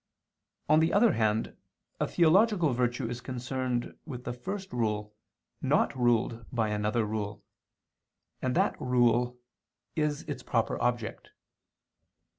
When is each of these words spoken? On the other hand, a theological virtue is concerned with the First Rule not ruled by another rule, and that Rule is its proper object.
On 0.67 0.79
the 0.79 0.91
other 0.93 1.11
hand, 1.13 1.55
a 1.99 2.07
theological 2.07 2.73
virtue 2.73 3.07
is 3.07 3.21
concerned 3.21 3.95
with 4.03 4.23
the 4.23 4.33
First 4.33 4.73
Rule 4.73 5.13
not 5.61 5.95
ruled 5.95 6.43
by 6.51 6.69
another 6.69 7.05
rule, 7.05 7.43
and 8.41 8.55
that 8.55 8.81
Rule 8.81 9.37
is 9.95 10.23
its 10.23 10.41
proper 10.41 10.81
object. 10.81 11.29